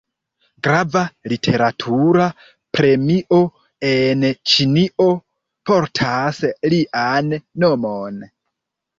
Grava 0.67 1.01
literatura 1.31 2.23
premio 2.77 3.37
en 3.89 4.25
Ĉinio 4.53 5.05
portas 5.71 6.41
lian 6.75 7.29
nomon. 7.65 8.19